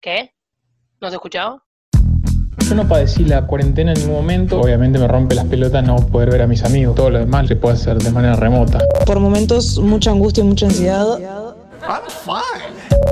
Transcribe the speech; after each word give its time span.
¿Qué? 0.00 0.32
¿No 1.02 1.10
te 1.10 1.16
escuchado? 1.16 1.62
Yo 2.66 2.74
no 2.74 2.88
padecí 2.88 3.22
la 3.24 3.46
cuarentena 3.46 3.92
en 3.92 3.98
ningún 3.98 4.14
momento. 4.14 4.58
Obviamente 4.58 4.98
me 4.98 5.06
rompe 5.06 5.34
las 5.34 5.44
pelotas 5.44 5.84
no 5.84 5.96
poder 5.96 6.30
ver 6.30 6.40
a 6.40 6.46
mis 6.46 6.64
amigos. 6.64 6.94
Todo 6.94 7.10
lo 7.10 7.18
demás 7.18 7.48
se 7.48 7.56
puede 7.56 7.74
hacer 7.74 7.98
de 7.98 8.10
manera 8.10 8.34
remota. 8.34 8.78
Por 9.04 9.20
momentos 9.20 9.78
mucha 9.78 10.10
angustia 10.10 10.42
y 10.42 10.46
mucha 10.46 10.66
ansiedad. 10.66 11.18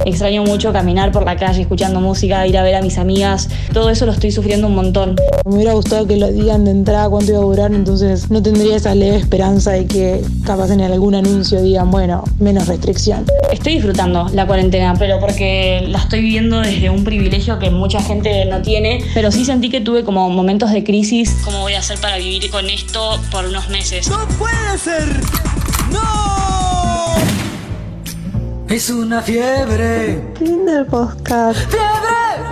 Extraño 0.04 0.44
mucho 0.44 0.72
caminar 0.72 1.12
por 1.12 1.24
la 1.24 1.36
calle 1.36 1.62
escuchando 1.62 2.00
música, 2.00 2.46
ir 2.46 2.56
a 2.56 2.62
ver 2.62 2.74
a 2.74 2.82
mis 2.82 2.98
amigas. 2.98 3.48
Todo 3.72 3.90
eso 3.90 4.06
lo 4.06 4.12
estoy 4.12 4.30
sufriendo 4.30 4.66
un 4.66 4.74
montón. 4.74 5.16
Me 5.44 5.54
hubiera 5.54 5.72
gustado 5.72 6.06
que 6.06 6.16
lo 6.16 6.28
digan 6.28 6.64
de 6.64 6.70
entrada 6.70 7.08
cuánto 7.08 7.32
iba 7.32 7.40
a 7.40 7.44
durar, 7.44 7.72
entonces 7.72 8.30
no 8.30 8.42
tendría 8.42 8.76
esa 8.76 8.94
leve 8.94 9.16
esperanza 9.16 9.72
de 9.72 9.86
que 9.86 10.22
capaz 10.44 10.70
en 10.70 10.80
algún 10.80 11.14
anuncio 11.14 11.62
digan, 11.62 11.90
bueno, 11.90 12.24
menos 12.38 12.66
restricción. 12.68 13.24
Estoy 13.52 13.74
disfrutando 13.74 14.28
la 14.32 14.46
cuarentena, 14.46 14.94
pero 14.98 15.20
porque 15.20 15.84
la 15.88 15.98
estoy 15.98 16.20
viviendo 16.20 16.60
desde 16.60 16.90
un 16.90 17.04
privilegio 17.04 17.58
que 17.58 17.70
mucha 17.70 18.00
gente 18.00 18.44
no 18.46 18.62
tiene. 18.62 19.04
Pero 19.14 19.30
sí 19.30 19.44
sentí 19.44 19.68
que 19.68 19.80
tuve 19.80 20.04
como 20.04 20.28
momentos 20.30 20.70
de 20.72 20.84
crisis. 20.84 21.36
¿Cómo 21.44 21.60
voy 21.60 21.74
a 21.74 21.80
hacer 21.80 21.98
para 21.98 22.16
vivir 22.18 22.50
con 22.50 22.68
esto 22.70 23.20
por 23.30 23.46
unos 23.46 23.68
meses? 23.68 24.08
¡No 24.08 24.26
puede 24.38 24.78
ser! 24.78 25.67
Es 28.78 28.90
una 28.90 29.20
fiebre. 29.20 30.22
Fin 30.38 30.64
del 30.64 30.86
podcast. 30.86 31.58
¡Fiebre! 31.68 32.46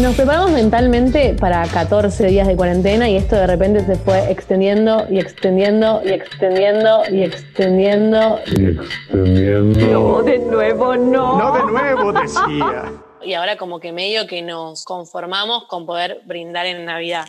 Nos 0.00 0.16
preparamos 0.16 0.50
mentalmente 0.50 1.36
para 1.38 1.64
14 1.68 2.26
días 2.26 2.48
de 2.48 2.56
cuarentena 2.56 3.08
y 3.08 3.14
esto 3.14 3.36
de 3.36 3.46
repente 3.46 3.86
se 3.86 3.94
fue 3.94 4.32
extendiendo 4.32 5.06
y 5.08 5.20
extendiendo 5.20 6.02
y 6.04 6.08
extendiendo 6.08 7.02
y 7.08 7.22
extendiendo. 7.22 8.40
Y 8.46 8.66
extendiendo. 8.70 9.92
No, 9.92 10.22
de 10.24 10.40
nuevo 10.40 10.96
no. 10.96 11.38
No 11.38 11.52
de 11.52 11.62
nuevo, 11.62 12.12
decía. 12.12 12.92
Y 13.22 13.34
ahora 13.34 13.56
como 13.56 13.78
que 13.78 13.92
medio 13.92 14.26
que 14.26 14.42
nos 14.42 14.84
conformamos 14.84 15.66
con 15.68 15.86
poder 15.86 16.22
brindar 16.24 16.66
en 16.66 16.84
Navidad. 16.84 17.28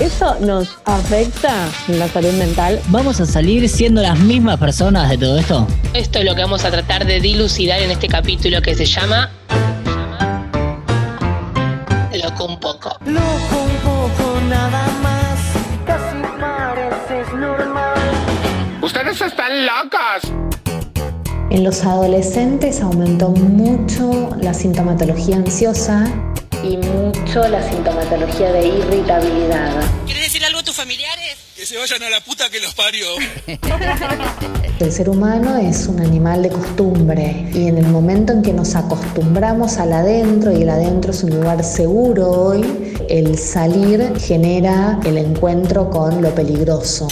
¿Eso 0.00 0.34
nos 0.40 0.78
afecta 0.86 1.68
en 1.86 1.98
la 1.98 2.08
salud 2.08 2.32
mental? 2.32 2.80
¿Vamos 2.88 3.20
a 3.20 3.26
salir 3.26 3.68
siendo 3.68 4.00
las 4.00 4.18
mismas 4.18 4.58
personas 4.58 5.10
de 5.10 5.18
todo 5.18 5.38
esto? 5.38 5.66
Esto 5.92 6.20
es 6.20 6.24
lo 6.24 6.34
que 6.34 6.40
vamos 6.40 6.64
a 6.64 6.70
tratar 6.70 7.04
de 7.04 7.20
dilucidar 7.20 7.82
en 7.82 7.90
este 7.90 8.08
capítulo 8.08 8.62
que 8.62 8.74
se 8.74 8.86
llama 8.86 9.30
Loco 12.14 12.46
un 12.46 12.58
poco. 12.58 12.96
Loco 13.04 13.62
un 13.62 13.76
poco 13.82 14.40
nada 14.48 14.86
más. 15.02 15.38
Casi 15.84 16.16
pareces 16.40 17.34
normal. 17.34 18.00
Ustedes 18.80 19.20
están 19.20 19.66
locos. 19.66 20.32
En 21.50 21.62
los 21.62 21.84
adolescentes 21.84 22.80
aumentó 22.80 23.28
mucho 23.28 24.30
la 24.40 24.54
sintomatología 24.54 25.36
ansiosa 25.36 26.04
mucho 27.10 27.46
la 27.48 27.68
sintomatología 27.68 28.52
de 28.52 28.68
irritabilidad. 28.68 29.82
¿Quieres 30.04 30.24
decir 30.24 30.44
algo 30.44 30.60
a 30.60 30.62
tus 30.62 30.74
familiares? 30.74 31.36
Que 31.56 31.66
se 31.66 31.76
vayan 31.76 32.02
a 32.02 32.10
la 32.10 32.20
puta 32.20 32.48
que 32.50 32.60
los 32.60 32.74
parió. 32.74 33.06
El 34.78 34.92
ser 34.92 35.10
humano 35.10 35.56
es 35.56 35.86
un 35.88 36.00
animal 36.00 36.42
de 36.42 36.48
costumbre 36.48 37.50
y 37.52 37.68
en 37.68 37.76
el 37.76 37.86
momento 37.86 38.32
en 38.32 38.40
que 38.40 38.54
nos 38.54 38.74
acostumbramos 38.76 39.76
al 39.76 39.92
adentro 39.92 40.52
y 40.52 40.62
el 40.62 40.70
adentro 40.70 41.10
es 41.10 41.22
un 41.22 41.38
lugar 41.38 41.62
seguro 41.62 42.30
hoy, 42.30 42.94
el 43.10 43.36
salir 43.36 44.14
genera 44.18 44.98
el 45.04 45.18
encuentro 45.18 45.90
con 45.90 46.22
lo 46.22 46.34
peligroso. 46.34 47.08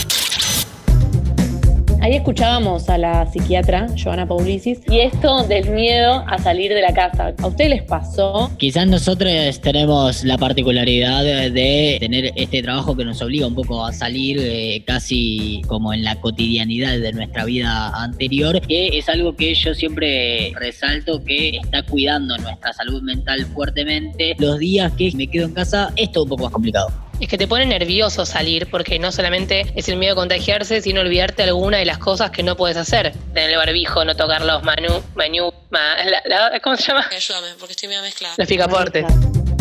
Ahí 2.09 2.17
escuchábamos 2.17 2.89
a 2.89 2.97
la 2.97 3.27
psiquiatra 3.27 3.87
Joana 4.03 4.27
Paulicis 4.27 4.81
y 4.89 5.01
esto 5.01 5.43
del 5.43 5.69
miedo 5.69 6.25
a 6.27 6.39
salir 6.39 6.73
de 6.73 6.81
la 6.81 6.95
casa. 6.95 7.35
¿A 7.37 7.47
ustedes 7.47 7.69
les 7.69 7.83
pasó? 7.83 8.51
Quizás 8.57 8.87
nosotros 8.87 9.31
tenemos 9.61 10.25
la 10.25 10.39
particularidad 10.39 11.23
de 11.23 11.99
tener 12.01 12.33
este 12.35 12.63
trabajo 12.63 12.97
que 12.97 13.05
nos 13.05 13.21
obliga 13.21 13.47
un 13.47 13.55
poco 13.55 13.85
a 13.85 13.93
salir 13.93 14.39
eh, 14.41 14.83
casi 14.87 15.61
como 15.67 15.93
en 15.93 16.03
la 16.03 16.19
cotidianidad 16.19 16.99
de 16.99 17.13
nuestra 17.13 17.45
vida 17.45 17.91
anterior, 17.91 18.59
que 18.63 18.97
es 18.97 19.07
algo 19.11 19.37
que 19.37 19.53
yo 19.53 19.75
siempre 19.75 20.55
resalto 20.59 21.23
que 21.23 21.59
está 21.59 21.83
cuidando 21.83 22.39
nuestra 22.39 22.73
salud 22.73 23.03
mental 23.03 23.45
fuertemente. 23.53 24.35
Los 24.39 24.59
días 24.59 24.93
que 24.93 25.13
me 25.15 25.27
quedo 25.27 25.45
en 25.45 25.53
casa 25.53 25.93
es 25.95 26.11
todo 26.11 26.25
un 26.25 26.31
poco 26.31 26.45
más 26.45 26.53
complicado. 26.55 27.08
Es 27.21 27.29
que 27.29 27.37
te 27.37 27.49
pone 27.49 27.67
nervioso 27.67 28.25
salir 28.25 28.69
porque 28.71 28.99
no 28.99 29.11
solamente 29.11 29.67
es 29.75 29.89
el 29.89 29.97
miedo 29.97 30.13
a 30.13 30.17
contagiarse, 30.17 30.81
sino 30.81 31.01
olvidarte 31.01 31.43
alguna 31.43 31.79
de 31.79 31.85
las 31.85 31.99
cosas 31.99 32.31
que 32.31 32.43
no 32.43 32.57
puedes 32.57 32.77
hacer. 32.77 33.13
Tener 33.35 33.51
el 33.51 33.57
barbijo, 33.57 34.05
no 34.05 34.15
tocar 34.17 34.43
los 34.45 34.63
manu, 34.63 35.03
manu, 35.17 35.53
ma- 35.71 35.97
la- 36.05 36.23
la- 36.51 36.61
¿cómo 36.61 36.77
se 36.77 36.85
llama? 36.85 37.07
Ayúdame, 37.15 37.49
porque 37.59 37.73
estoy 37.73 37.89
medio 37.89 38.03
mezclada. 38.03 38.35
Los 38.39 38.47
picaportes. 38.47 39.05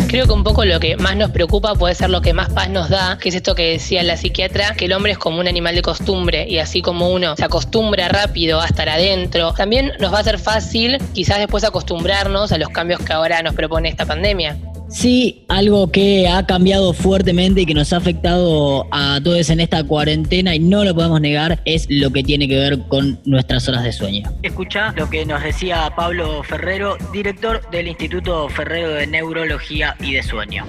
Creo 0.08 0.24
que 0.26 0.32
un 0.32 0.42
poco 0.44 0.64
lo 0.64 0.80
que 0.80 0.96
más 0.96 1.16
nos 1.16 1.30
preocupa 1.32 1.74
puede 1.74 1.94
ser 1.94 2.08
lo 2.08 2.22
que 2.22 2.32
más 2.32 2.48
paz 2.50 2.70
nos 2.70 2.88
da, 2.88 3.18
que 3.20 3.28
es 3.28 3.34
esto 3.34 3.54
que 3.54 3.72
decía 3.72 4.02
la 4.02 4.16
psiquiatra, 4.16 4.72
que 4.74 4.86
el 4.86 4.94
hombre 4.94 5.12
es 5.12 5.18
como 5.18 5.38
un 5.38 5.46
animal 5.48 5.74
de 5.74 5.82
costumbre 5.82 6.46
y 6.48 6.60
así 6.60 6.80
como 6.80 7.10
uno 7.10 7.36
se 7.36 7.44
acostumbra 7.44 8.08
rápido 8.08 8.58
a 8.58 8.64
estar 8.66 8.88
adentro, 8.88 9.52
también 9.52 9.92
nos 9.98 10.14
va 10.14 10.20
a 10.20 10.24
ser 10.24 10.38
fácil 10.38 10.96
quizás 11.12 11.38
después 11.40 11.62
acostumbrarnos 11.64 12.52
a 12.52 12.56
los 12.58 12.70
cambios 12.70 13.02
que 13.02 13.12
ahora 13.12 13.42
nos 13.42 13.54
propone 13.54 13.90
esta 13.90 14.06
pandemia. 14.06 14.56
Sí, 14.88 15.44
algo 15.48 15.90
que 15.92 16.28
ha 16.28 16.46
cambiado 16.46 16.92
fuertemente 16.94 17.60
y 17.60 17.66
que 17.66 17.74
nos 17.74 17.92
ha 17.92 17.98
afectado 17.98 18.86
a 18.90 19.20
todos 19.22 19.50
en 19.50 19.60
esta 19.60 19.84
cuarentena 19.84 20.54
y 20.54 20.60
no 20.60 20.84
lo 20.84 20.94
podemos 20.94 21.20
negar 21.20 21.60
es 21.66 21.86
lo 21.90 22.10
que 22.10 22.22
tiene 22.22 22.48
que 22.48 22.56
ver 22.56 22.78
con 22.88 23.20
nuestras 23.24 23.68
horas 23.68 23.84
de 23.84 23.92
sueño. 23.92 24.30
Escucha 24.42 24.92
lo 24.96 25.10
que 25.10 25.26
nos 25.26 25.42
decía 25.42 25.92
Pablo 25.94 26.42
Ferrero, 26.42 26.96
director 27.12 27.68
del 27.70 27.88
Instituto 27.88 28.48
Ferrero 28.48 28.90
de 28.90 29.06
Neurología 29.06 29.94
y 30.00 30.14
de 30.14 30.22
Sueño. 30.22 30.64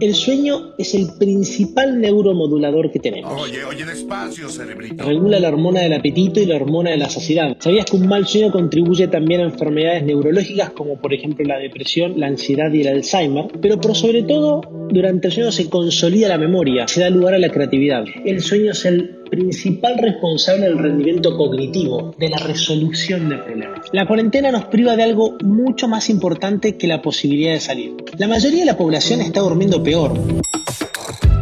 El 0.00 0.14
sueño 0.14 0.72
es 0.78 0.94
el 0.94 1.08
principal 1.18 2.00
neuromodulador 2.00 2.90
que 2.90 2.98
tenemos. 2.98 3.38
Oye, 3.38 3.62
oye, 3.64 3.84
despacio, 3.84 4.48
cerebrito. 4.48 5.04
Regula 5.04 5.38
la 5.38 5.48
hormona 5.48 5.80
del 5.82 5.92
apetito 5.92 6.40
y 6.40 6.46
la 6.46 6.56
hormona 6.56 6.90
de 6.90 6.96
la 6.96 7.10
saciedad. 7.10 7.54
¿Sabías 7.60 7.84
que 7.84 7.96
un 7.96 8.08
mal 8.08 8.26
sueño 8.26 8.50
contribuye 8.50 9.08
también 9.08 9.42
a 9.42 9.44
enfermedades 9.44 10.02
neurológicas 10.04 10.70
como 10.70 10.98
por 10.98 11.12
ejemplo 11.12 11.44
la 11.44 11.58
depresión, 11.58 12.18
la 12.18 12.28
ansiedad 12.28 12.72
y 12.72 12.80
el 12.80 12.88
Alzheimer? 12.88 13.48
Pero 13.60 13.78
por 13.78 13.94
sobre 13.94 14.22
todo, 14.22 14.62
durante 14.88 15.28
el 15.28 15.34
sueño 15.34 15.52
se 15.52 15.68
consolida 15.68 16.28
la 16.28 16.38
memoria, 16.38 16.88
se 16.88 17.02
da 17.02 17.10
lugar 17.10 17.34
a 17.34 17.38
la 17.38 17.50
creatividad. 17.50 18.04
El 18.24 18.40
sueño 18.40 18.72
es 18.72 18.86
el 18.86 19.19
principal 19.30 19.96
responsable 19.98 20.66
del 20.66 20.78
rendimiento 20.78 21.36
cognitivo, 21.36 22.14
de 22.18 22.28
la 22.28 22.38
resolución 22.38 23.28
de 23.28 23.38
problemas. 23.38 23.86
La 23.92 24.06
cuarentena 24.06 24.50
nos 24.50 24.64
priva 24.66 24.96
de 24.96 25.04
algo 25.04 25.36
mucho 25.42 25.88
más 25.88 26.10
importante 26.10 26.76
que 26.76 26.86
la 26.86 27.00
posibilidad 27.00 27.52
de 27.52 27.60
salir. 27.60 27.96
La 28.18 28.28
mayoría 28.28 28.60
de 28.60 28.66
la 28.66 28.76
población 28.76 29.20
está 29.20 29.40
durmiendo 29.40 29.82
peor. 29.82 30.12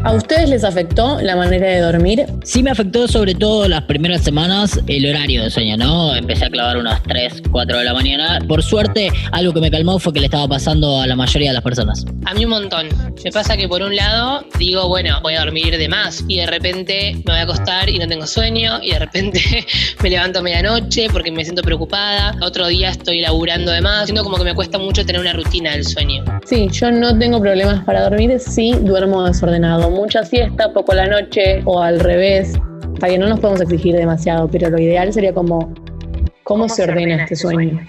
¿A 0.08 0.12
ustedes 0.12 0.48
les 0.48 0.64
afectó 0.64 1.20
la 1.20 1.36
manera 1.36 1.66
de 1.66 1.80
dormir? 1.80 2.24
Sí 2.42 2.62
me 2.62 2.70
afectó 2.70 3.06
sobre 3.06 3.34
todo 3.34 3.68
las 3.68 3.82
primeras 3.82 4.22
semanas 4.22 4.80
el 4.86 5.04
horario 5.04 5.42
de 5.42 5.50
sueño, 5.50 5.76
¿no? 5.76 6.16
Empecé 6.16 6.46
a 6.46 6.48
clavar 6.48 6.78
unas 6.78 7.02
3, 7.02 7.42
4 7.50 7.76
de 7.76 7.84
la 7.84 7.92
mañana. 7.92 8.38
Por 8.48 8.62
suerte, 8.62 9.10
algo 9.32 9.52
que 9.52 9.60
me 9.60 9.70
calmó 9.70 9.98
fue 9.98 10.14
que 10.14 10.20
le 10.20 10.24
estaba 10.24 10.48
pasando 10.48 10.98
a 10.98 11.06
la 11.06 11.14
mayoría 11.14 11.50
de 11.50 11.54
las 11.56 11.62
personas. 11.62 12.06
A 12.24 12.32
mí 12.32 12.46
un 12.46 12.52
montón. 12.52 12.88
Me 13.22 13.30
pasa 13.30 13.54
que 13.58 13.68
por 13.68 13.82
un 13.82 13.94
lado 13.94 14.46
digo, 14.58 14.88
bueno, 14.88 15.18
voy 15.22 15.34
a 15.34 15.40
dormir 15.40 15.76
de 15.76 15.88
más 15.90 16.24
y 16.26 16.38
de 16.38 16.46
repente 16.46 17.12
me 17.26 17.32
voy 17.32 17.40
a 17.40 17.42
acostar 17.42 17.90
y 17.90 17.98
no 17.98 18.06
tengo 18.06 18.26
sueño 18.26 18.80
y 18.82 18.92
de 18.92 19.00
repente 19.00 19.42
me 20.02 20.08
levanto 20.08 20.38
a 20.38 20.42
medianoche 20.42 21.08
porque 21.12 21.30
me 21.30 21.44
siento 21.44 21.60
preocupada. 21.60 22.34
Otro 22.40 22.66
día 22.68 22.88
estoy 22.88 23.20
laburando 23.20 23.72
de 23.72 23.82
más. 23.82 24.06
Siento 24.06 24.24
como 24.24 24.38
que 24.38 24.44
me 24.44 24.54
cuesta 24.54 24.78
mucho 24.78 25.04
tener 25.04 25.20
una 25.20 25.34
rutina 25.34 25.72
del 25.72 25.84
sueño. 25.84 26.24
Sí, 26.46 26.66
yo 26.72 26.90
no 26.90 27.18
tengo 27.18 27.42
problemas 27.42 27.84
para 27.84 28.04
dormir, 28.04 28.40
sí 28.40 28.72
duermo 28.80 29.24
desordenado. 29.24 29.97
Mucha 29.98 30.22
siesta, 30.22 30.72
poco 30.72 30.92
a 30.92 30.94
la 30.94 31.06
noche 31.08 31.60
o 31.64 31.82
al 31.82 31.98
revés. 31.98 32.52
Está 32.94 33.08
bien, 33.08 33.20
no 33.20 33.28
nos 33.28 33.40
podemos 33.40 33.60
exigir 33.62 33.96
demasiado, 33.96 34.46
pero 34.48 34.70
lo 34.70 34.78
ideal 34.78 35.12
sería 35.12 35.34
como 35.34 35.74
cómo, 36.44 36.68
se 36.68 36.84
ordena 36.84 37.24
este 37.24 37.34
sueño. 37.34 37.80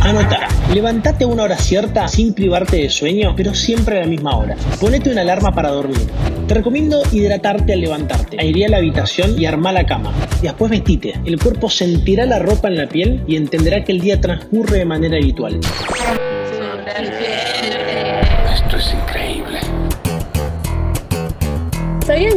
Anota, 0.00 0.46
levantate 0.72 1.24
a 1.24 1.26
una 1.26 1.42
hora 1.42 1.56
cierta 1.56 2.06
sin 2.06 2.34
privarte 2.34 2.76
de 2.76 2.88
sueño, 2.88 3.34
pero 3.36 3.52
siempre 3.52 3.98
a 3.98 4.02
la 4.02 4.06
misma 4.06 4.36
hora. 4.36 4.54
Ponete 4.80 5.10
una 5.10 5.22
alarma 5.22 5.50
para 5.50 5.70
dormir. 5.70 5.98
Te 6.46 6.54
recomiendo 6.54 7.02
hidratarte 7.10 7.72
al 7.72 7.80
levantarte, 7.80 8.36
airea 8.40 8.68
la 8.68 8.76
habitación 8.76 9.36
y 9.36 9.46
armá 9.46 9.72
la 9.72 9.84
cama. 9.84 10.12
Y 10.40 10.44
después 10.44 10.70
vestite. 10.70 11.14
El 11.24 11.40
cuerpo 11.40 11.68
sentirá 11.68 12.26
la 12.26 12.38
ropa 12.38 12.68
en 12.68 12.76
la 12.76 12.88
piel 12.88 13.24
y 13.26 13.34
entenderá 13.34 13.82
que 13.82 13.90
el 13.90 14.00
día 14.00 14.20
transcurre 14.20 14.78
de 14.78 14.84
manera 14.84 15.16
habitual. 15.16 15.58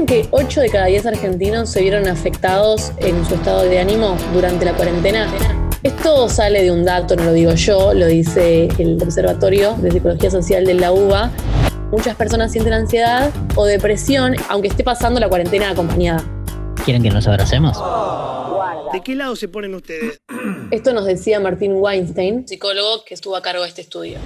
¿Sabían 0.04 0.24
que 0.24 0.28
8 0.32 0.62
de 0.62 0.70
cada 0.70 0.86
10 0.88 1.06
argentinos 1.06 1.70
se 1.70 1.82
vieron 1.82 2.10
afectados 2.10 2.92
en 2.98 3.26
su 3.26 3.36
estado 3.36 3.64
de 3.64 3.80
ánimo 3.80 4.18
durante 4.34 4.66
la 4.66 4.74
cuarentena? 4.74 5.32
Esto 5.82 6.28
sale 6.28 6.62
de 6.62 6.72
un 6.72 6.84
dato, 6.84 7.16
no 7.16 7.24
lo 7.24 7.32
digo 7.32 7.54
yo, 7.54 7.94
lo 7.94 8.08
dice 8.08 8.68
el 8.80 9.02
Observatorio 9.02 9.76
de 9.76 9.92
Psicología 9.92 10.30
Social 10.30 10.66
de 10.66 10.74
la 10.74 10.92
UBA. 10.92 11.32
Muchas 11.92 12.18
personas 12.18 12.52
sienten 12.52 12.74
ansiedad 12.74 13.32
o 13.56 13.66
depresión, 13.66 14.36
aunque 14.50 14.68
esté 14.68 14.84
pasando 14.84 15.22
la 15.22 15.30
cuarentena 15.30 15.70
acompañada. 15.70 16.22
¿Quieren 16.84 17.02
que 17.02 17.10
nos 17.10 17.26
abracemos? 17.28 17.78
¿De 18.92 19.02
qué 19.02 19.16
lado 19.16 19.38
se 19.38 19.48
ponen 19.48 19.74
ustedes? 19.74 20.20
Esto 20.72 20.92
nos 20.94 21.06
decía 21.06 21.40
Martín 21.40 21.76
Weinstein, 21.76 22.46
psicólogo 22.46 23.06
que 23.06 23.14
estuvo 23.14 23.38
a 23.38 23.42
cargo 23.42 23.64
de 23.64 23.70
este 23.70 23.82
estudio. 23.82 24.18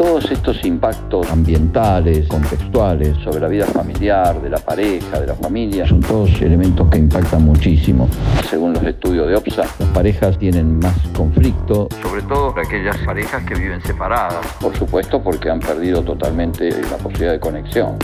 Todos 0.00 0.30
estos 0.30 0.64
impactos 0.64 1.30
ambientales, 1.30 2.26
contextuales, 2.26 3.18
sobre 3.22 3.38
la 3.38 3.48
vida 3.48 3.66
familiar, 3.66 4.40
de 4.40 4.48
la 4.48 4.56
pareja, 4.56 5.20
de 5.20 5.26
la 5.26 5.34
familia, 5.34 5.86
son 5.86 6.00
todos 6.00 6.30
elementos 6.40 6.88
que 6.88 6.96
impactan 6.96 7.44
muchísimo. 7.44 8.08
Según 8.48 8.72
los 8.72 8.82
estudios 8.82 9.28
de 9.28 9.36
OPSA, 9.36 9.60
las 9.78 9.88
parejas 9.90 10.38
tienen 10.38 10.78
más 10.78 10.96
conflicto, 11.14 11.86
sobre 12.02 12.22
todo 12.22 12.54
aquellas 12.58 12.96
parejas 13.04 13.44
que 13.44 13.54
viven 13.56 13.82
separadas. 13.82 14.46
Por 14.58 14.74
supuesto 14.74 15.22
porque 15.22 15.50
han 15.50 15.60
perdido 15.60 16.02
totalmente 16.02 16.70
la 16.70 16.96
posibilidad 16.96 17.32
de 17.32 17.40
conexión. 17.40 17.98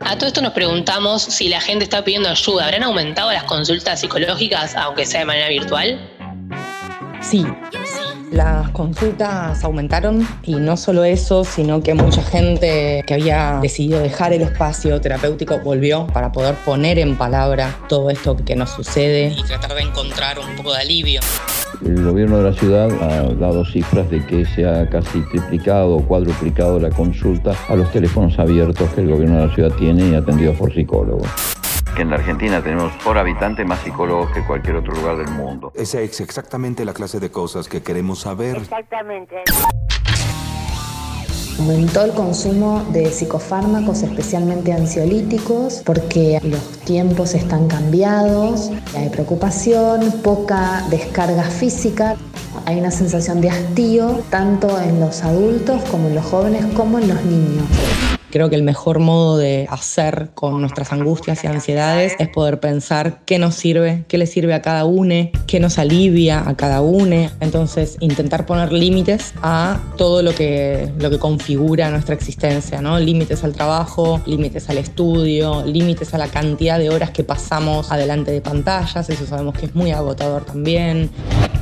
A 0.00 0.16
todo 0.16 0.28
esto 0.28 0.40
nos 0.40 0.54
preguntamos 0.54 1.20
si 1.20 1.50
la 1.50 1.60
gente 1.60 1.84
está 1.84 2.02
pidiendo 2.02 2.30
ayuda. 2.30 2.64
¿Habrán 2.64 2.84
aumentado 2.84 3.30
las 3.32 3.44
consultas 3.44 4.00
psicológicas, 4.00 4.74
aunque 4.76 5.04
sea 5.04 5.20
de 5.20 5.26
manera 5.26 5.48
virtual? 5.50 6.00
Sí, 7.20 7.44
las 8.30 8.70
consultas 8.70 9.62
aumentaron 9.62 10.26
y 10.42 10.56
no 10.56 10.76
solo 10.76 11.04
eso, 11.04 11.44
sino 11.44 11.82
que 11.82 11.94
mucha 11.94 12.22
gente 12.22 13.02
que 13.06 13.14
había 13.14 13.58
decidido 13.62 14.00
dejar 14.00 14.32
el 14.32 14.42
espacio 14.42 15.00
terapéutico 15.00 15.58
volvió 15.60 16.06
para 16.08 16.32
poder 16.32 16.54
poner 16.64 16.98
en 16.98 17.16
palabra 17.16 17.76
todo 17.88 18.10
esto 18.10 18.36
que 18.36 18.56
nos 18.56 18.70
sucede 18.70 19.34
y 19.36 19.42
tratar 19.44 19.74
de 19.74 19.82
encontrar 19.82 20.38
un 20.38 20.56
poco 20.56 20.72
de 20.72 20.80
alivio. 20.80 21.20
El 21.84 22.02
gobierno 22.04 22.38
de 22.38 22.50
la 22.50 22.56
ciudad 22.56 22.90
ha 23.02 23.34
dado 23.34 23.64
cifras 23.64 24.10
de 24.10 24.24
que 24.24 24.46
se 24.46 24.66
ha 24.66 24.88
casi 24.88 25.20
triplicado 25.30 25.96
o 25.96 26.02
cuadruplicado 26.02 26.80
la 26.80 26.90
consulta 26.90 27.54
a 27.68 27.76
los 27.76 27.90
teléfonos 27.92 28.38
abiertos 28.38 28.88
que 28.94 29.02
el 29.02 29.10
gobierno 29.10 29.40
de 29.40 29.46
la 29.46 29.54
ciudad 29.54 29.72
tiene 29.72 30.08
y 30.08 30.14
atendidos 30.14 30.56
por 30.56 30.72
psicólogos 30.72 31.55
que 31.96 32.02
en 32.02 32.10
la 32.10 32.16
Argentina 32.16 32.62
tenemos 32.62 32.92
por 33.02 33.16
habitante 33.16 33.64
más 33.64 33.80
psicólogos 33.80 34.30
que 34.32 34.44
cualquier 34.44 34.76
otro 34.76 34.92
lugar 34.92 35.16
del 35.16 35.30
mundo. 35.30 35.72
Esa 35.74 36.00
es 36.02 36.20
exactamente 36.20 36.84
la 36.84 36.92
clase 36.92 37.18
de 37.18 37.30
cosas 37.30 37.68
que 37.68 37.82
queremos 37.82 38.20
saber. 38.20 38.58
Exactamente. 38.58 39.36
Aumentó 41.58 42.04
el 42.04 42.12
consumo 42.12 42.84
de 42.92 43.10
psicofármacos, 43.10 44.02
especialmente 44.02 44.74
ansiolíticos, 44.74 45.82
porque 45.86 46.38
los 46.42 46.60
tiempos 46.84 47.32
están 47.32 47.66
cambiados, 47.66 48.70
hay 48.94 49.08
preocupación, 49.08 50.20
poca 50.22 50.84
descarga 50.90 51.44
física, 51.44 52.16
hay 52.66 52.78
una 52.78 52.90
sensación 52.90 53.40
de 53.40 53.48
hastío 53.48 54.22
tanto 54.28 54.78
en 54.82 55.00
los 55.00 55.22
adultos 55.22 55.80
como 55.90 56.08
en 56.08 56.14
los 56.16 56.26
jóvenes 56.26 56.66
como 56.74 56.98
en 56.98 57.08
los 57.08 57.24
niños. 57.24 57.64
Creo 58.36 58.50
que 58.50 58.56
el 58.56 58.64
mejor 58.64 58.98
modo 58.98 59.38
de 59.38 59.66
hacer 59.70 60.28
con 60.34 60.60
nuestras 60.60 60.92
angustias 60.92 61.42
y 61.42 61.46
ansiedades 61.46 62.12
es 62.18 62.28
poder 62.28 62.60
pensar 62.60 63.20
qué 63.24 63.38
nos 63.38 63.54
sirve, 63.54 64.04
qué 64.08 64.18
le 64.18 64.26
sirve 64.26 64.52
a 64.52 64.60
cada 64.60 64.84
uno, 64.84 65.30
qué 65.46 65.58
nos 65.58 65.78
alivia 65.78 66.46
a 66.46 66.54
cada 66.54 66.82
uno. 66.82 67.30
Entonces, 67.40 67.96
intentar 68.00 68.44
poner 68.44 68.74
límites 68.74 69.32
a 69.40 69.80
todo 69.96 70.20
lo 70.20 70.34
que, 70.34 70.92
lo 70.98 71.08
que 71.08 71.18
configura 71.18 71.88
nuestra 71.88 72.14
existencia, 72.14 72.82
¿no? 72.82 73.00
Límites 73.00 73.42
al 73.42 73.54
trabajo, 73.54 74.20
límites 74.26 74.68
al 74.68 74.76
estudio, 74.76 75.64
límites 75.64 76.12
a 76.12 76.18
la 76.18 76.28
cantidad 76.28 76.78
de 76.78 76.90
horas 76.90 77.12
que 77.12 77.24
pasamos 77.24 77.90
adelante 77.90 78.32
de 78.32 78.42
pantallas, 78.42 79.08
eso 79.08 79.24
sabemos 79.24 79.56
que 79.56 79.64
es 79.64 79.74
muy 79.74 79.92
agotador 79.92 80.44
también. 80.44 81.08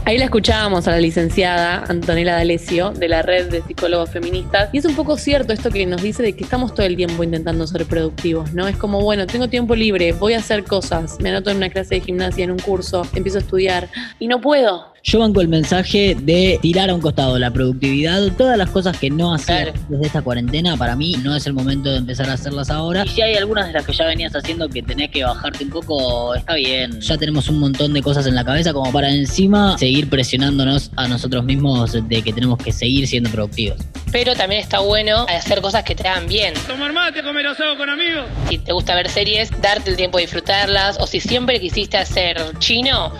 Ahí 0.06 0.18
la 0.18 0.26
escuchábamos 0.26 0.86
a 0.86 0.90
la 0.90 0.98
licenciada 0.98 1.82
Antonella 1.88 2.34
D'Alessio 2.34 2.90
de 2.90 3.08
la 3.08 3.22
red 3.22 3.50
de 3.50 3.62
psicólogos 3.62 4.10
feministas 4.10 4.68
y 4.70 4.76
es 4.76 4.84
un 4.84 4.94
poco 4.94 5.16
cierto 5.16 5.54
esto 5.54 5.70
que 5.70 5.86
nos 5.86 6.02
dice 6.02 6.22
de 6.22 6.36
que 6.36 6.44
estamos 6.44 6.74
todo 6.74 6.84
el 6.84 6.94
tiempo 6.94 7.24
intentando 7.24 7.66
ser 7.66 7.86
productivos, 7.86 8.52
¿no? 8.52 8.68
Es 8.68 8.76
como, 8.76 9.00
bueno, 9.00 9.26
tengo 9.26 9.48
tiempo 9.48 9.74
libre, 9.74 10.12
voy 10.12 10.34
a 10.34 10.38
hacer 10.40 10.64
cosas, 10.64 11.16
me 11.20 11.30
anoto 11.30 11.50
en 11.50 11.56
una 11.56 11.70
clase 11.70 11.94
de 11.94 12.00
gimnasia, 12.02 12.44
en 12.44 12.50
un 12.50 12.58
curso, 12.58 13.06
empiezo 13.14 13.38
a 13.38 13.40
estudiar 13.40 13.88
y 14.18 14.28
no 14.28 14.42
puedo. 14.42 14.93
Yo 15.06 15.18
banco 15.18 15.42
el 15.42 15.48
mensaje 15.48 16.16
de 16.18 16.58
tirar 16.62 16.88
a 16.88 16.94
un 16.94 17.00
costado 17.02 17.38
la 17.38 17.50
productividad, 17.50 18.26
todas 18.38 18.56
las 18.56 18.70
cosas 18.70 18.96
que 18.96 19.10
no 19.10 19.34
hacer 19.34 19.74
desde 19.90 20.06
esta 20.06 20.22
cuarentena, 20.22 20.78
para 20.78 20.96
mí 20.96 21.14
no 21.22 21.36
es 21.36 21.46
el 21.46 21.52
momento 21.52 21.90
de 21.90 21.98
empezar 21.98 22.30
a 22.30 22.32
hacerlas 22.32 22.70
ahora. 22.70 23.04
Y 23.04 23.08
si 23.08 23.20
hay 23.20 23.34
algunas 23.34 23.66
de 23.66 23.74
las 23.74 23.84
que 23.84 23.92
ya 23.92 24.06
venías 24.06 24.34
haciendo 24.34 24.66
que 24.66 24.82
tenés 24.82 25.10
que 25.10 25.22
bajarte 25.22 25.64
un 25.64 25.70
poco, 25.70 26.34
está 26.34 26.54
bien. 26.54 27.02
Ya 27.02 27.18
tenemos 27.18 27.50
un 27.50 27.60
montón 27.60 27.92
de 27.92 28.00
cosas 28.00 28.26
en 28.26 28.34
la 28.34 28.46
cabeza 28.46 28.72
como 28.72 28.90
para 28.92 29.10
encima 29.10 29.76
seguir 29.76 30.08
presionándonos 30.08 30.90
a 30.96 31.06
nosotros 31.06 31.44
mismos 31.44 31.92
de 31.92 32.22
que 32.22 32.32
tenemos 32.32 32.56
que 32.56 32.72
seguir 32.72 33.06
siendo 33.06 33.28
productivos. 33.28 33.76
Pero 34.10 34.34
también 34.34 34.62
está 34.62 34.78
bueno 34.78 35.26
hacer 35.28 35.60
cosas 35.60 35.84
que 35.84 35.94
te 35.94 36.08
hagan 36.08 36.26
bien. 36.28 36.54
Tomar 36.66 36.94
mate, 36.94 37.22
comer 37.22 37.46
asado 37.48 37.76
con 37.76 37.90
amigos. 37.90 38.24
Si 38.48 38.56
te 38.56 38.72
gusta 38.72 38.94
ver 38.94 39.10
series, 39.10 39.50
darte 39.60 39.90
el 39.90 39.96
tiempo 39.96 40.16
de 40.16 40.22
disfrutarlas. 40.22 40.96
O 40.98 41.06
si 41.06 41.20
siempre 41.20 41.60
quisiste 41.60 41.98
hacer 41.98 42.40
chino, 42.58 43.12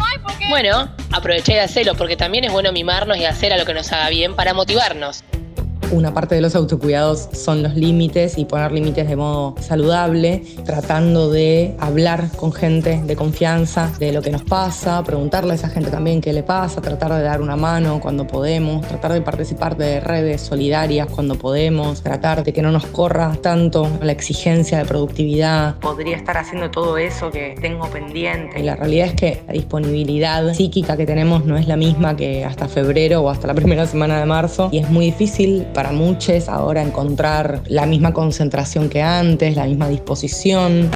bueno, 0.49 0.89
aproveché 1.15 1.55
de 1.55 1.61
hacerlo 1.61 1.95
porque 1.95 2.17
también 2.17 2.45
es 2.45 2.53
bueno 2.53 2.73
mimarnos 2.73 3.17
y 3.17 3.25
hacer 3.25 3.53
a 3.53 3.59
lo 3.59 3.65
que 3.65 3.75
nos 3.75 3.93
haga 3.93 4.09
bien 4.09 4.35
para 4.35 4.55
motivarnos. 4.55 5.25
Una 5.91 6.13
parte 6.13 6.35
de 6.35 6.41
los 6.41 6.55
autocuidados 6.57 7.29
son 7.33 7.63
los 7.63 7.75
límites 7.75 8.39
y 8.39 8.45
poner 8.45 8.73
límites 8.73 9.09
de 9.09 9.17
modo 9.17 9.55
saludable, 9.61 10.43
tratando 10.65 11.31
de 11.31 11.75
hablar 11.79 12.29
con 12.37 12.53
gente 12.53 13.01
de 13.05 13.17
confianza 13.17 13.93
de 13.99 14.13
lo 14.13 14.23
que 14.23 14.31
nos 14.31 14.43
pasa, 14.43 15.03
preguntarle 15.05 15.53
a 15.53 15.55
esa 15.55 15.69
gente 15.69 15.91
también 15.91 16.21
qué 16.21 16.33
le 16.33 16.43
pasa, 16.43 16.81
tratar 16.81 17.13
de 17.13 17.23
dar 17.23 17.41
una 17.41 17.57
mano 17.57 18.01
cuando 18.01 18.27
podemos, 18.27 18.87
tratar 18.87 19.13
de 19.13 19.21
participar 19.21 19.77
de 19.77 20.01
redes 20.01 20.41
solidarias 20.41 21.09
cuando 21.09 21.37
podemos, 21.37 22.03
tratar 22.03 22.43
de 22.43 22.53
que 22.53 22.63
no 22.63 22.73
nos 22.73 22.87
corra 22.87 23.37
tanto 23.41 23.89
la 24.03 24.13
exigencia 24.13 24.79
de 24.79 24.85
productividad. 24.85 25.77
Podría 25.81 26.17
estar 26.17 26.37
haciendo 26.37 26.71
todo 26.71 26.99
eso 26.99 27.31
que 27.31 27.55
tengo 27.61 27.89
pendiente. 27.89 28.59
Y 28.59 28.63
la 28.63 28.77
realidad 28.77 29.09
es 29.09 29.15
que 29.15 29.43
la 29.47 29.53
disponibilidad 29.53 30.55
psíquica 30.55 30.97
que 30.97 31.07
tenemos 31.07 31.45
no 31.45 31.57
es 31.57 31.69
la 31.69 31.77
misma 31.77 32.17
que 32.17 32.45
hasta 32.45 32.69
febrero 32.69 33.21
o 33.23 33.31
hasta 33.31 33.47
la 33.47 33.55
primera 33.65 33.87
semana 33.87 34.19
de 34.19 34.27
marzo 34.27 34.69
y 34.73 34.79
es 34.79 34.91
muy 34.91 35.07
difícil 35.07 35.67
para 35.75 35.93
muchos 35.93 36.49
ahora 36.49 36.81
encontrar 36.81 37.63
la 37.67 37.85
misma 37.85 38.15
concentración 38.15 38.89
que 38.89 39.03
antes, 39.03 39.57
la 39.57 39.65
misma 39.65 39.89
disposición. 39.89 40.91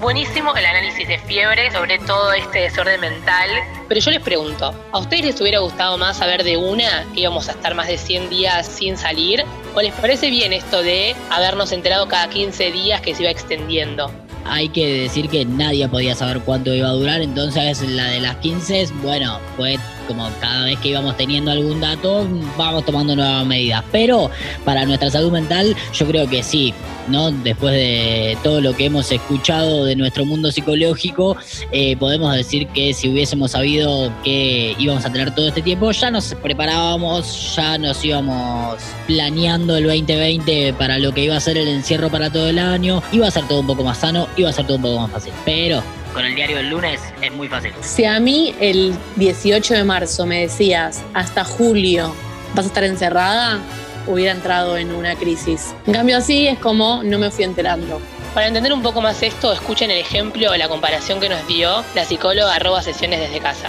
Buenísimo 0.00 0.54
el 0.54 0.66
análisis 0.66 1.08
de 1.08 1.18
fiebre 1.18 1.70
sobre 1.70 1.98
todo 2.00 2.32
este 2.32 2.60
desorden 2.60 3.00
mental. 3.00 3.48
Pero 3.88 4.00
yo 4.00 4.10
les 4.10 4.20
pregunto, 4.20 4.74
¿a 4.92 4.98
ustedes 4.98 5.24
les 5.24 5.40
hubiera 5.40 5.60
gustado 5.60 5.96
más 5.96 6.18
saber 6.18 6.44
de 6.44 6.56
una 6.56 7.06
que 7.14 7.22
íbamos 7.22 7.48
a 7.48 7.52
estar 7.52 7.74
más 7.74 7.88
de 7.88 7.96
100 7.98 8.28
días 8.28 8.66
sin 8.66 8.96
salir? 8.96 9.44
¿O 9.74 9.80
les 9.80 9.92
parece 9.94 10.30
bien 10.30 10.52
esto 10.52 10.82
de 10.82 11.16
habernos 11.30 11.72
enterado 11.72 12.06
cada 12.08 12.28
15 12.28 12.70
días 12.72 13.00
que 13.00 13.14
se 13.14 13.22
iba 13.22 13.30
extendiendo? 13.30 14.10
hay 14.48 14.68
que 14.68 15.02
decir 15.02 15.28
que 15.28 15.44
nadie 15.44 15.88
podía 15.88 16.14
saber 16.14 16.40
cuánto 16.40 16.72
iba 16.72 16.88
a 16.88 16.92
durar, 16.92 17.20
entonces 17.20 17.82
la 17.82 18.06
de 18.06 18.20
las 18.20 18.36
15, 18.36 18.88
bueno, 19.02 19.40
fue 19.56 19.76
como 20.06 20.28
cada 20.40 20.64
vez 20.64 20.78
que 20.80 20.88
íbamos 20.88 21.16
teniendo 21.16 21.50
algún 21.50 21.80
dato, 21.80 22.26
vamos 22.56 22.84
tomando 22.84 23.16
nuevas 23.16 23.46
medidas. 23.46 23.84
Pero 23.92 24.30
para 24.64 24.84
nuestra 24.84 25.10
salud 25.10 25.32
mental, 25.32 25.76
yo 25.92 26.06
creo 26.06 26.28
que 26.28 26.42
sí, 26.42 26.72
¿no? 27.08 27.30
Después 27.30 27.74
de 27.74 28.36
todo 28.42 28.60
lo 28.60 28.74
que 28.74 28.86
hemos 28.86 29.10
escuchado 29.12 29.84
de 29.84 29.96
nuestro 29.96 30.24
mundo 30.24 30.50
psicológico, 30.50 31.36
eh, 31.72 31.96
podemos 31.96 32.34
decir 32.34 32.66
que 32.68 32.94
si 32.94 33.08
hubiésemos 33.08 33.52
sabido 33.52 34.12
que 34.24 34.74
íbamos 34.78 35.04
a 35.04 35.12
tener 35.12 35.34
todo 35.34 35.48
este 35.48 35.62
tiempo, 35.62 35.90
ya 35.90 36.10
nos 36.10 36.34
preparábamos, 36.34 37.54
ya 37.56 37.78
nos 37.78 38.04
íbamos 38.04 38.76
planeando 39.06 39.76
el 39.76 39.84
2020 39.84 40.74
para 40.74 40.98
lo 40.98 41.12
que 41.12 41.24
iba 41.24 41.36
a 41.36 41.40
ser 41.40 41.58
el 41.58 41.68
encierro 41.68 42.10
para 42.10 42.30
todo 42.30 42.48
el 42.48 42.58
año, 42.58 43.02
iba 43.12 43.26
a 43.26 43.30
ser 43.30 43.46
todo 43.48 43.60
un 43.60 43.66
poco 43.66 43.84
más 43.84 43.98
sano, 43.98 44.28
iba 44.36 44.50
a 44.50 44.52
ser 44.52 44.66
todo 44.66 44.76
un 44.76 44.82
poco 44.82 45.00
más 45.00 45.10
fácil. 45.10 45.32
Pero 45.44 45.82
con 46.16 46.24
el 46.24 46.34
diario 46.34 46.56
del 46.56 46.70
lunes 46.70 46.98
es 47.20 47.30
muy 47.30 47.46
fácil. 47.46 47.74
Si 47.82 48.06
a 48.06 48.18
mí 48.18 48.54
el 48.58 48.96
18 49.16 49.74
de 49.74 49.84
marzo 49.84 50.24
me 50.24 50.40
decías 50.40 51.04
hasta 51.12 51.44
julio 51.44 52.14
vas 52.54 52.64
a 52.64 52.68
estar 52.68 52.84
encerrada, 52.84 53.60
hubiera 54.06 54.32
entrado 54.32 54.78
en 54.78 54.94
una 54.94 55.14
crisis. 55.14 55.74
En 55.86 55.92
cambio 55.92 56.16
así 56.16 56.48
es 56.48 56.58
como 56.58 57.02
no 57.02 57.18
me 57.18 57.30
fui 57.30 57.44
enterando. 57.44 58.00
Para 58.32 58.46
entender 58.46 58.72
un 58.72 58.82
poco 58.82 59.02
más 59.02 59.22
esto, 59.22 59.52
escuchen 59.52 59.90
el 59.90 59.98
ejemplo 59.98 60.52
o 60.52 60.56
la 60.56 60.70
comparación 60.70 61.20
que 61.20 61.28
nos 61.28 61.46
dio 61.46 61.84
la 61.94 62.06
psicóloga 62.06 62.54
arroba 62.54 62.80
sesiones 62.80 63.20
desde 63.20 63.40
casa. 63.40 63.68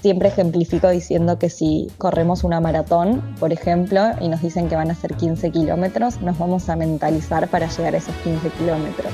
Siempre 0.00 0.28
ejemplifico 0.28 0.88
diciendo 0.88 1.38
que 1.38 1.50
si 1.50 1.88
corremos 1.98 2.44
una 2.44 2.60
maratón, 2.60 3.20
por 3.38 3.52
ejemplo, 3.52 4.12
y 4.22 4.28
nos 4.28 4.40
dicen 4.40 4.70
que 4.70 4.76
van 4.76 4.90
a 4.90 4.94
ser 4.94 5.14
15 5.14 5.50
kilómetros, 5.50 6.18
nos 6.22 6.38
vamos 6.38 6.70
a 6.70 6.76
mentalizar 6.76 7.48
para 7.48 7.68
llegar 7.68 7.94
a 7.94 7.98
esos 7.98 8.14
15 8.24 8.48
kilómetros 8.50 9.12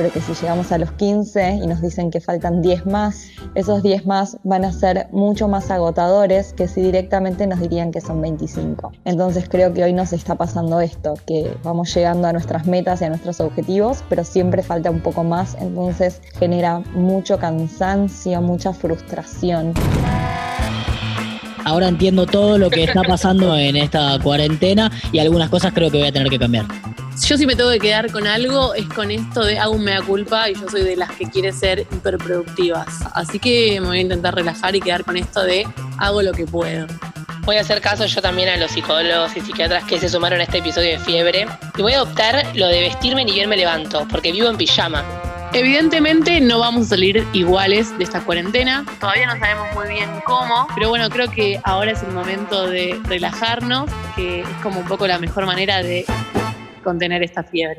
pero 0.00 0.10
que 0.14 0.20
si 0.22 0.32
llegamos 0.32 0.72
a 0.72 0.78
los 0.78 0.92
15 0.92 1.60
y 1.62 1.66
nos 1.66 1.82
dicen 1.82 2.10
que 2.10 2.22
faltan 2.22 2.62
10 2.62 2.86
más, 2.86 3.26
esos 3.54 3.82
10 3.82 4.06
más 4.06 4.38
van 4.44 4.64
a 4.64 4.72
ser 4.72 5.08
mucho 5.12 5.46
más 5.46 5.70
agotadores 5.70 6.54
que 6.54 6.68
si 6.68 6.80
directamente 6.80 7.46
nos 7.46 7.60
dirían 7.60 7.92
que 7.92 8.00
son 8.00 8.22
25. 8.22 8.92
Entonces 9.04 9.46
creo 9.50 9.74
que 9.74 9.84
hoy 9.84 9.92
nos 9.92 10.14
está 10.14 10.36
pasando 10.36 10.80
esto, 10.80 11.16
que 11.26 11.54
vamos 11.62 11.94
llegando 11.94 12.28
a 12.28 12.32
nuestras 12.32 12.66
metas 12.66 13.02
y 13.02 13.04
a 13.04 13.08
nuestros 13.10 13.42
objetivos, 13.42 14.02
pero 14.08 14.24
siempre 14.24 14.62
falta 14.62 14.90
un 14.90 15.00
poco 15.00 15.22
más, 15.22 15.54
entonces 15.60 16.22
genera 16.38 16.78
mucho 16.94 17.38
cansancio, 17.38 18.40
mucha 18.40 18.72
frustración. 18.72 19.74
Ahora 21.66 21.88
entiendo 21.88 22.24
todo 22.24 22.56
lo 22.56 22.70
que 22.70 22.84
está 22.84 23.02
pasando 23.02 23.54
en 23.54 23.76
esta 23.76 24.18
cuarentena 24.18 24.90
y 25.12 25.18
algunas 25.18 25.50
cosas 25.50 25.74
creo 25.74 25.90
que 25.90 25.98
voy 25.98 26.06
a 26.06 26.12
tener 26.12 26.30
que 26.30 26.38
cambiar. 26.38 26.64
Yo 27.26 27.36
si 27.36 27.46
me 27.46 27.54
tengo 27.54 27.70
que 27.70 27.78
quedar 27.78 28.10
con 28.10 28.26
algo 28.26 28.74
es 28.74 28.86
con 28.88 29.10
esto 29.10 29.44
de 29.44 29.58
hago 29.58 29.72
un 29.72 29.84
mea 29.84 30.02
culpa 30.02 30.50
y 30.50 30.54
yo 30.54 30.68
soy 30.68 30.82
de 30.82 30.96
las 30.96 31.10
que 31.12 31.30
quiere 31.30 31.52
ser 31.52 31.80
hiperproductivas. 31.80 32.88
Así 33.14 33.38
que 33.38 33.80
me 33.80 33.86
voy 33.86 33.98
a 33.98 34.00
intentar 34.00 34.34
relajar 34.34 34.74
y 34.74 34.80
quedar 34.80 35.04
con 35.04 35.16
esto 35.16 35.42
de 35.42 35.66
hago 35.98 36.22
lo 36.22 36.32
que 36.32 36.46
puedo. 36.46 36.86
Voy 37.42 37.56
a 37.56 37.60
hacer 37.60 37.80
caso 37.80 38.04
yo 38.06 38.20
también 38.20 38.48
a 38.48 38.56
los 38.56 38.72
psicólogos 38.72 39.36
y 39.36 39.40
psiquiatras 39.40 39.84
que 39.84 39.98
se 39.98 40.08
sumaron 40.08 40.40
a 40.40 40.44
este 40.44 40.58
episodio 40.58 40.90
de 40.90 40.98
fiebre. 40.98 41.46
Y 41.76 41.82
voy 41.82 41.92
a 41.92 41.96
adoptar 41.96 42.44
lo 42.54 42.66
de 42.66 42.80
vestirme 42.80 43.24
ni 43.24 43.32
bien 43.32 43.48
me 43.48 43.56
levanto, 43.56 44.06
porque 44.10 44.32
vivo 44.32 44.48
en 44.48 44.56
pijama. 44.56 45.04
Evidentemente 45.52 46.40
no 46.40 46.60
vamos 46.60 46.86
a 46.86 46.90
salir 46.90 47.26
iguales 47.32 47.96
de 47.98 48.04
esta 48.04 48.20
cuarentena. 48.20 48.84
Todavía 49.00 49.26
no 49.26 49.38
sabemos 49.38 49.66
muy 49.74 49.88
bien 49.88 50.08
cómo, 50.24 50.68
pero 50.74 50.88
bueno, 50.88 51.08
creo 51.10 51.30
que 51.30 51.60
ahora 51.64 51.92
es 51.92 52.02
el 52.02 52.12
momento 52.12 52.68
de 52.68 53.00
relajarnos, 53.04 53.90
que 54.14 54.40
es 54.40 54.48
como 54.62 54.80
un 54.80 54.86
poco 54.86 55.06
la 55.08 55.18
mejor 55.18 55.46
manera 55.46 55.82
de 55.82 56.04
contener 56.82 57.22
esta 57.22 57.44
fiebre. 57.44 57.78